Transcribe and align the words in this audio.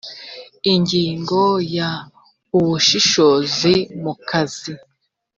ingingo 0.73 1.41
ya 1.75 1.91
ubushishozi 2.57 3.73
mu 4.01 4.13
kazi 4.29 4.71